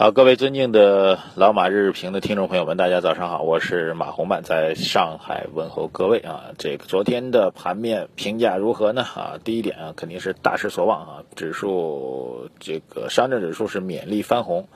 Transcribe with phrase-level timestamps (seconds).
[0.00, 6.52] 好，各位尊敬的老马日日评的听众朋友们，大家早上好，我是马洪曼，在上海问候各位啊。
[6.56, 9.02] 这个昨天的盘面评价如何呢？
[9.02, 14.68] 啊，第一点啊，肯定是大失所望啊，指数这个上证指数是勉力翻红，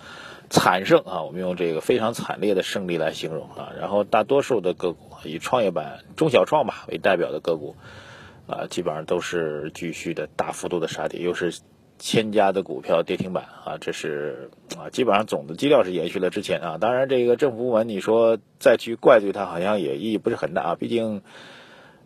[0.51, 3.71] 惨胜啊，我们用这个非常惨烈的胜利来形容啊。
[3.79, 7.77] 然后大多数的个股以创业板、中小创吧为代表的个股
[8.49, 11.61] 啊，基本上都是继续的大幅度的杀跌，又是。
[12.05, 16.77] 千家的股票跌停板啊，这是啊，基本上总的基调是延续了之前啊。
[16.77, 20.75] 当然，这个政府部门你说再去怪罪它，好像也意义不是很大啊。
[20.75, 21.23] 毕竟，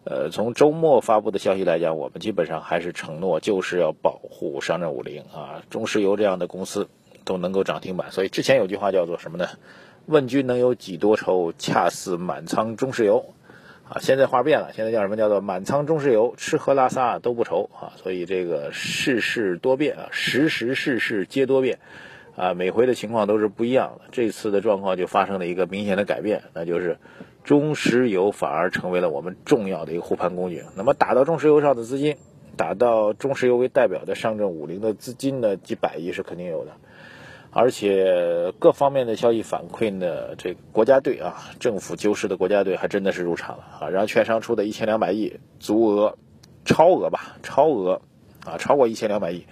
[0.04, 6.90] 呃，从周末发布的消息来讲，我们基本上还是承诺就是要保护上证五零啊，中石油这样的公司
[7.24, 8.12] 都能够涨停板。
[8.12, 9.48] 所以之前有句话叫做什么呢？
[10.04, 13.32] 问君能有几多愁，恰似满仓中石油。
[13.88, 15.16] 啊，现在话变了，现在叫什么？
[15.16, 17.94] 叫做满仓中石油，吃喝拉撒都不愁啊！
[17.94, 21.78] 所以这个世事多变啊，时时事事皆多变，
[22.34, 24.06] 啊，每回的情况都是不一样的。
[24.10, 26.98] 这次的状况就发生了一个明显的改变，那就是
[27.44, 30.64] 中石油反而成为了我们重要的一个护盘工具。
[30.76, 32.16] 那么打到中石油上的资金，
[32.56, 36.72] 打到中石油为代表的上证五零的资金呢，几百亿是肯定有的。
[37.58, 43.88] 而且各方面的消息反馈呢，这国家队啊，政府救市的国家队还真的是入场了啊！
[43.88, 46.18] 然后券商出的一千两百亿，足额、
[46.66, 48.02] 超额吧，超额
[48.44, 49.46] 啊，超过一千两百亿，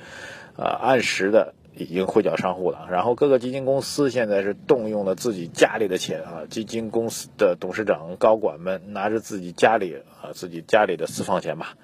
[0.55, 2.86] 啊，按时的已经汇缴商户了。
[2.91, 11.75] 然后各个基金公司现在是动用了自己家里的钱啊，基金公司的董事长、高管们拿着自己家里啊，自己家里的私房钱吧，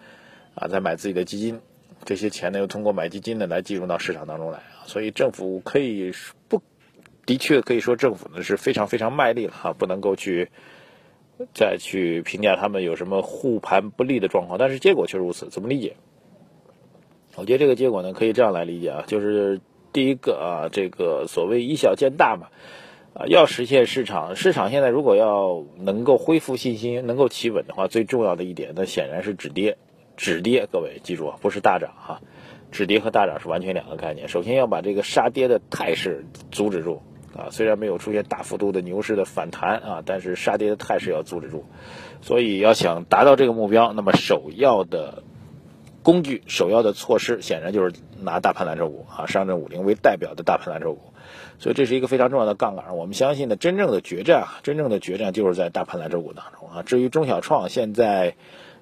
[0.54, 1.62] 啊，在买自己的基金。
[2.04, 6.12] 这些钱呢，又通过买基金呢来进入到市场当中来啊，所以政府可以
[6.48, 6.62] 不，
[7.26, 10.48] 的确可以说政府呢是非常非常卖力了哈，不能够去
[11.54, 15.96] 再去评价他们有什么护盘不利的状况，但是结果却如此，怎么理解？
[17.36, 19.60] 我觉得这个结果呢可以这样来理解啊，就是
[19.92, 22.48] 第一个啊，这个所谓以小见大嘛，
[23.14, 29.76] 啊，要实现市场市场现在如果要能够恢复信心，能够企稳的话，最重要的一点，那显然是止跌。
[30.22, 32.20] 止跌，各位记住啊，不是大涨哈，
[32.70, 34.28] 止跌和大涨是完全两个概念。
[34.28, 37.00] 首先要把这个杀跌的态势阻止住
[37.34, 41.64] 啊，虽然没有出现大幅度的牛市的反弹啊，但是杀跌的态势要阻止住。
[42.20, 45.22] 所以要想达到这个目标，那么首要的
[46.02, 51.00] 工具、首要的措施，显然就是拿大盘蓝筹股啊，上证五零为代表的大盘蓝筹股。
[51.58, 52.94] 所以这是一个非常重要的杠杆。
[52.98, 56.82] 我们相信呢，真正的决战啊，真正的决战就是在大盘蓝筹股当中啊。
[56.82, 58.34] 至于中小创，现在。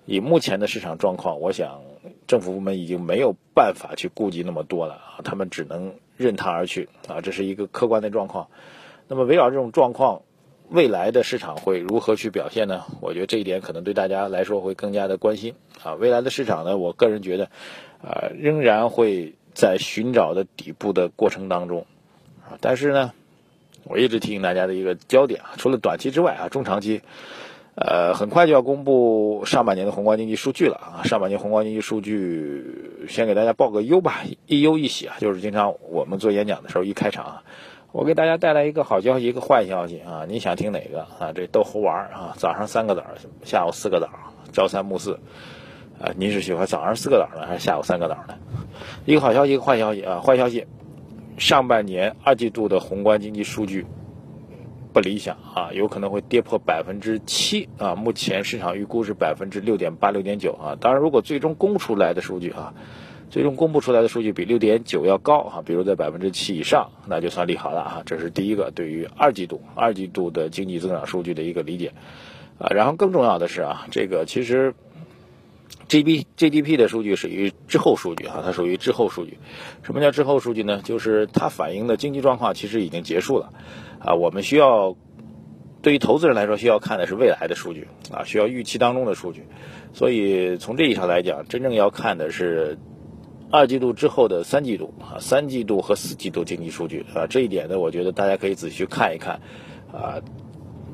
[0.09, 1.83] 以目前的市场状况，我想
[2.27, 8.49] 政府部门已经没有办法去顾及那么多了啊，他们只能任它而去啊，这是一个客观的状况。
[9.07, 10.23] 那么围绕这种状况，
[10.71, 12.85] 未来的市场会如何去表现呢？
[13.03, 15.93] 我觉得这一点可能对大家来说会更加的关心啊。
[15.93, 17.51] 未来的市场呢，我个人觉得
[18.03, 21.85] 啊，仍然会在寻找的底部的过程当中
[22.49, 22.57] 啊。
[22.63, 23.13] 但是呢，
[23.85, 27.03] 我一直提醒大家的一个焦点啊，除了短期之外啊，中长期。
[27.81, 31.05] 呃，很快就要公布上半年的宏观经济数据了啊！
[31.05, 37.43] 上半年宏观经济数据，先给大家报个忧吧，一忧一喜啊，就是经常我们做演讲的时候一开场啊，
[37.93, 41.33] 我给大家带来一个好消息，一个坏消息啊，你想听哪个啊？
[41.33, 42.35] 这逗猴玩啊！
[42.37, 43.05] 早上三个枣，
[43.45, 44.09] 下午四个枣，
[44.53, 45.21] 朝三暮四
[46.01, 46.11] 啊！
[46.17, 48.35] 您是喜欢早上四个枣呢，还是下午三个枣呢？
[49.05, 50.19] 一个好消息，一个坏消息啊！
[50.19, 50.67] 坏消息，
[51.37, 53.87] 上半年二季度的宏观经济数据。
[54.99, 57.95] 不理想啊，有可能会跌破百分之七啊。
[57.95, 60.75] 目前市场预估是百分之六点八、六点九啊。
[60.81, 62.75] 当然，如果最终公布出来的数据啊，
[63.31, 68.03] 最终公布出来的数据比六点九要高啊，比如在百分之七以上，那就算利好了啊。
[68.07, 71.93] 这是第一个对于二季度、二季度的经济增长数据的一个理解
[72.59, 72.67] 啊。
[72.75, 74.75] 然后更重要的是啊，这个其实
[75.89, 79.39] G B G D P 的数据属于滞后数据啊，它属于滞后数据。
[79.83, 80.83] 什么叫滞后数据呢？
[80.85, 83.53] 就是它反映的经济状况其实已经结束了。
[83.99, 84.97] 啊，我们需要
[85.81, 89.45] 对于投资人来说，需要看的是未来的数据啊，需要预期当中的数据。
[89.95, 92.79] 所以从这意义上来讲，真正要看的是
[93.51, 97.27] 二季度之后的三季度啊，三季度和四季度经济数据啊。
[97.27, 99.41] 这一点呢，我觉得大家可以仔细去看一看
[99.91, 100.21] 啊。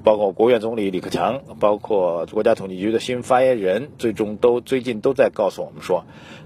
[0.04, 6.04] 包括国务院总理李克强，包括国家统计局的新发言人，最终都最近都在告诉我们说，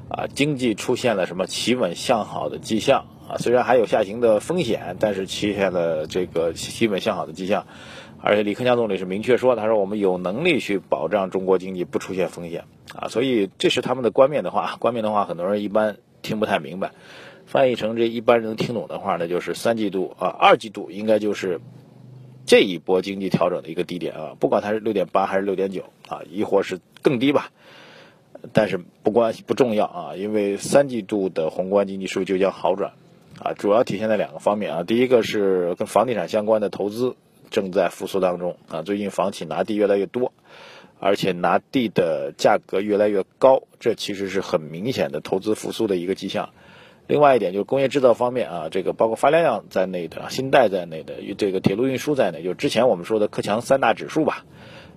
[0.09, 3.05] 啊，经济出现了什么企稳向好的迹象。
[3.29, 7.67] 啊，虽然还有下行的风险，但是出现了这个基本向好的迹象，
[8.23, 12.65] 而且李克强总理是明确说，他说我们有能力去保障中国经济不出现风险
[12.95, 16.93] 啊，所以这是他们的冠冕的话，冠冕的话很多人一般听不太明白，
[17.45, 21.61] 翻译成这一般人能听懂的话呢，就是三季度啊，二季度应该就是
[22.49, 27.53] 这一波经济调整的一个低点啊，不管它是六点八还是六点九啊，亦或是更低吧，
[28.53, 32.95] 但是不关系不重要啊，因为三季度的宏观经济数据就将好转
[33.41, 37.15] 啊，主要体现在两个方面啊，第一个是跟房地产相关的投资。
[37.51, 38.83] 正在复苏当中啊！
[38.83, 40.35] 最近房企拿地越来越多，
[41.01, 46.51] 而且拿地的价格越来越高，这其实是很明显的投资复苏的一个迹象。
[47.09, 54.45] 另外一点就是工业制造方面啊，这个包括发电量在内的、信贷在内的、这个铁路运输在内，就之前我们说的克强三大指数吧，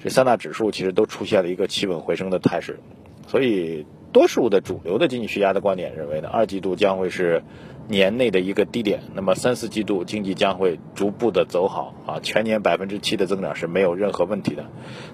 [0.04, 2.80] 这三大指数其实都出现了一个企稳回升的态势，
[3.28, 3.88] 所以。
[4.12, 7.44] 多数的主流的经济学家的观点认为呢，二季度将会是
[7.88, 14.66] 年内的一个低点，那么三四季度经济将会逐步的走好啊，全年百分之七的增长是没有任何问题的。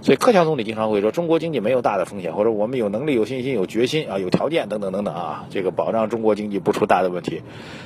[0.01, 7.41] 所以克强总理经常会说，中国经济没有大的风险，或者我们有能力、有信心、有决心啊、有条件等等等等啊，这个保障中国经济不出大的问题。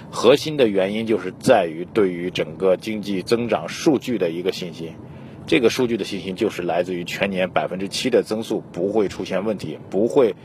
[0.10, 4.94] 核心的原因就是在于对于整个经济增长数据的一个信心，
[5.46, 10.36] 这个数据的信心就是来自于全年百分之七的增速不会出现问题，不会。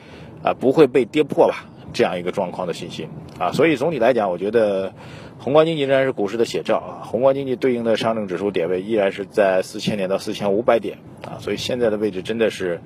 [0.46, 1.66] 啊，不会被跌破吧？
[1.92, 3.08] 这样一个状况的信心
[3.38, 4.92] 啊，所以总体来讲，我觉得
[5.38, 7.04] 宏观经济仍然是股市的写照啊。
[7.04, 12.80] 宏观经济对应的上证指数点位依然是在四千点到四千五百点啊，所以现在的位置真的是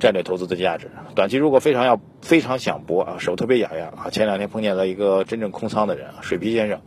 [0.00, 0.90] 战略投资的价值。
[1.14, 6.80] 短期如果非常要非常想搏啊，手特别痒痒啊，前两天碰见了一个真正空仓的人，水皮先生。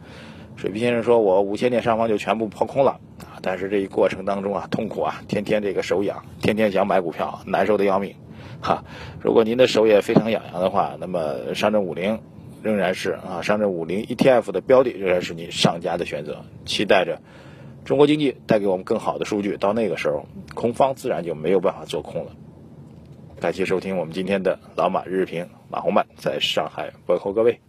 [0.57, 8.15] 水皮先生说：“我五千点上方就全部抛空了啊，但是这一过程当中啊，痛苦啊，天天这个手痒，天天想买股票，难受的要命。”
[8.61, 8.83] 哈，
[9.21, 12.19] 如果您的手也非常痒痒的话，那么上证五零
[12.61, 16.43] 仍然是啊，上证五零 ETF 的标的仍然是您上佳的选择。
[16.65, 17.21] 期待着
[17.85, 22.31] 中国经济带给我们更好的数据，到那个时候，空方自然就没有办法做空了。
[23.39, 27.61] 感谢收听我们今天的老马日评，马红曼在上海问候各位。